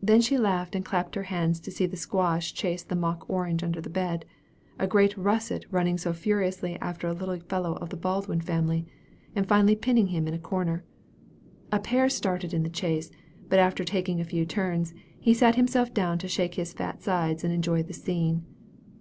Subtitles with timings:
[0.00, 3.64] Then she laughed and clapped her hands to see the squash chase the mock orange
[3.64, 4.24] under the bed,
[4.78, 8.86] a great russet running so furiously after a little fellow of the Baldwin family,
[9.34, 10.84] and finally pinning him in a corner.
[11.72, 13.10] A pear started in the chase;
[13.48, 17.42] but after taking a few turns, he sat himself down to shake his fat sides
[17.42, 18.44] and enjoy the scene.